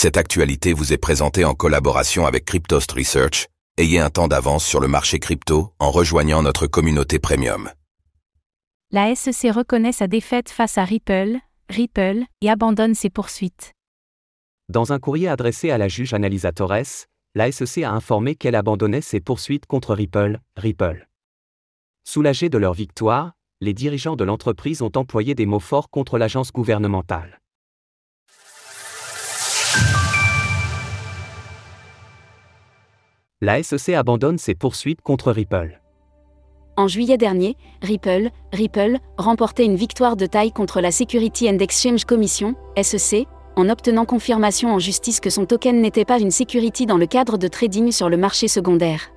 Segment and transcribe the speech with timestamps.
[0.00, 3.48] Cette actualité vous est présentée en collaboration avec Cryptost Research.
[3.78, 7.68] Ayez un temps d'avance sur le marché crypto en rejoignant notre communauté premium.
[8.92, 11.38] La SEC reconnaît sa défaite face à Ripple,
[11.68, 13.72] Ripple, et abandonne ses poursuites.
[14.68, 19.00] Dans un courrier adressé à la juge Annalisa Torres, la SEC a informé qu'elle abandonnait
[19.00, 21.08] ses poursuites contre Ripple, Ripple.
[22.04, 26.52] Soulagés de leur victoire, les dirigeants de l'entreprise ont employé des mots forts contre l'agence
[26.52, 27.40] gouvernementale.
[33.40, 35.80] La SEC abandonne ses poursuites contre Ripple.
[36.76, 42.04] En juillet dernier, Ripple, Ripple, remportait une victoire de taille contre la Security and Exchange
[42.04, 46.96] Commission, SEC, en obtenant confirmation en justice que son token n'était pas une security dans
[46.96, 49.12] le cadre de trading sur le marché secondaire.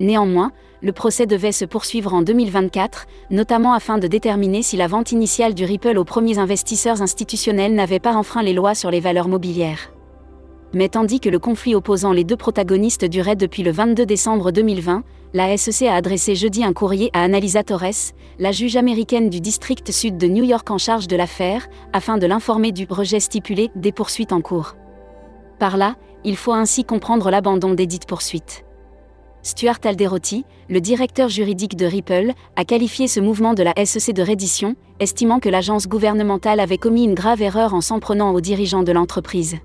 [0.00, 0.52] Néanmoins,
[0.82, 5.54] le procès devait se poursuivre en 2024, notamment afin de déterminer si la vente initiale
[5.54, 9.92] du Ripple aux premiers investisseurs institutionnels n'avait pas enfreint les lois sur les valeurs mobilières.
[10.72, 15.02] Mais tandis que le conflit opposant les deux protagonistes durait depuis le 22 décembre 2020,
[15.32, 19.90] la SEC a adressé jeudi un courrier à Annalisa Torres, la juge américaine du district
[19.90, 23.92] sud de New York en charge de l'affaire, afin de l'informer du rejet stipulé des
[23.92, 24.76] poursuites en cours.
[25.58, 28.64] Par là, il faut ainsi comprendre l'abandon des dites poursuites.
[29.42, 34.22] Stuart Alderotti, le directeur juridique de Ripple, a qualifié ce mouvement de la SEC de
[34.22, 38.82] reddition, estimant que l'agence gouvernementale avait commis une grave erreur en s'en prenant aux dirigeants
[38.82, 39.56] de l'entreprise.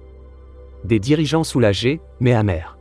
[0.86, 2.78] Des dirigeants soulagés, mais amers.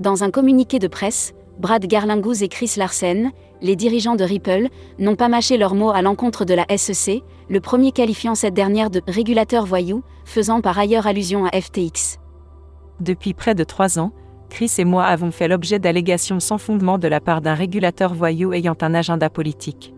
[0.00, 4.68] Dans un communiqué de presse, Brad Garlinghouse et Chris Larsen, les dirigeants de Ripple,
[4.98, 8.88] n'ont pas mâché leurs mots à l'encontre de la SEC, le premier qualifiant cette dernière
[8.88, 12.16] de régulateur voyou, faisant par ailleurs allusion à FTX.
[13.00, 14.12] Depuis près de trois ans,
[14.48, 18.54] Chris et moi avons fait l'objet d'allégations sans fondement de la part d'un régulateur voyou
[18.54, 19.92] ayant un agenda politique.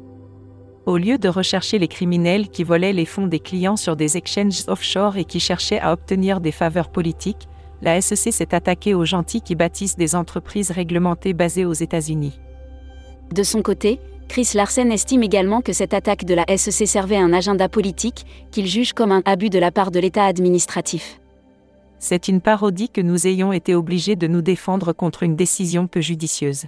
[0.86, 4.64] Au lieu de rechercher les criminels qui volaient les fonds des clients sur des exchanges
[4.68, 7.48] offshore et qui cherchaient à obtenir des faveurs politiques,
[7.82, 12.38] la SEC s'est attaquée aux gentils qui bâtissent des entreprises réglementées basées aux États-Unis.
[13.32, 17.32] De son côté, Chris Larsen estime également que cette attaque de la SEC servait un
[17.32, 21.20] agenda politique, qu'il juge comme un abus de la part de l'État administratif
[22.04, 26.02] c'est une parodie que nous ayons été obligés de nous défendre contre une décision peu
[26.02, 26.66] judicieuse.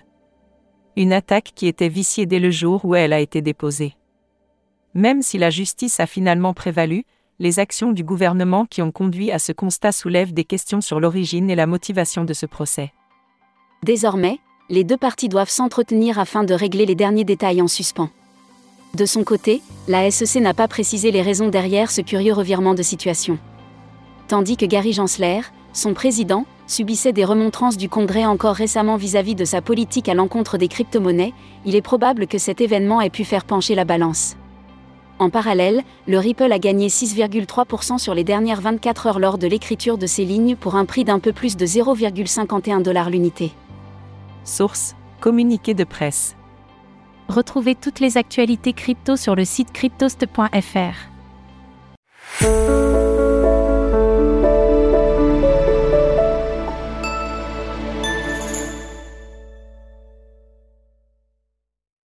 [0.96, 3.96] Une attaque qui était viciée dès le jour où elle a été déposée.
[4.96, 7.04] Même si la justice a finalement prévalu,
[7.38, 11.48] les actions du gouvernement qui ont conduit à ce constat soulèvent des questions sur l'origine
[11.50, 12.92] et la motivation de ce procès.
[13.84, 14.40] Désormais,
[14.70, 18.10] les deux parties doivent s'entretenir afin de régler les derniers détails en suspens.
[18.94, 22.82] De son côté, la SEC n'a pas précisé les raisons derrière ce curieux revirement de
[22.82, 23.38] situation
[24.26, 25.40] tandis que Gary Gensler,
[25.72, 30.58] son président, subissait des remontrances du Congrès encore récemment vis-à-vis de sa politique à l'encontre
[30.58, 31.32] des crypto-monnaies,
[31.64, 34.36] il est probable que cet événement ait pu faire pencher la balance.
[35.19, 39.97] En parallèle, le Ripple a gagné 6,3% sur les dernières 24 heures lors de l'écriture
[39.97, 43.53] de ses lignes pour un prix d'un peu plus de 0,51 dollars l'unité.
[44.44, 46.37] Source Communiqué de presse.
[47.28, 51.16] Retrouvez toutes les actualités crypto sur le site cryptost.fr.